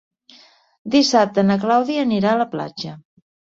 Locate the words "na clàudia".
1.51-2.07